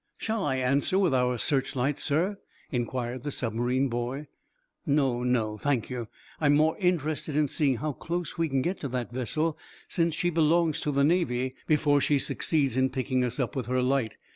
[0.17, 2.39] "Shall I answer with our searchlight, sir?"
[2.71, 4.25] inquired the submarine boy.
[4.83, 6.07] "No, no, thank you.
[6.39, 10.31] I'm more interested in seeing how close we can get to that vessel, since she
[10.31, 14.17] belongs to the Navy, before she succeeds in picking us up with her light.